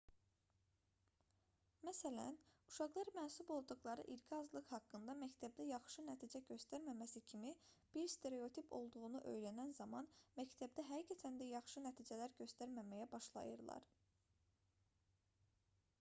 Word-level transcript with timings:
məsələn 1.87 2.37
uşaqlar 2.71 3.09
mənsub 3.17 3.49
olduqları 3.55 4.05
irqi 4.13 4.35
azlıq 4.37 4.71
haqqında 4.75 5.15
məktəbdə 5.23 5.65
yaxşı 5.71 6.05
nəticə 6.07 6.41
göstərməməsi 6.47 7.21
kimi 7.33 7.53
bir 7.97 8.07
stereotip 8.15 8.73
olduğunu 8.79 9.21
öyrənən 9.33 9.75
zaman 9.81 10.09
məktəbdə 10.41 10.85
həqiqətən 10.93 11.37
də 11.43 11.51
yaxşı 11.51 11.83
nəticələr 11.89 12.33
göstərməməyə 12.41 13.09
başlayırlar 13.13 13.85